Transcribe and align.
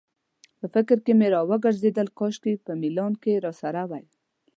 په 0.59 0.65
فکر 0.73 0.97
کې 1.05 1.13
مې 1.19 1.27
راوګرځېدل، 1.35 2.07
کاشکې 2.19 2.53
په 2.65 2.71
میلان 2.81 3.13
کې 3.21 3.41
راسره 3.45 3.83
وای. 3.89 4.05